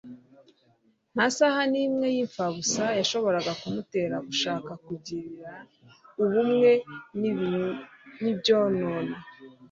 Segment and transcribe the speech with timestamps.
[1.13, 5.63] Nta saha n'imwe y'imfabusa yashoboraga kumutera gushaka kugirana
[6.23, 6.71] ubumwe
[8.21, 9.15] n'ibyonona.